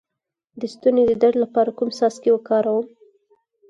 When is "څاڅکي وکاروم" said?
1.97-2.85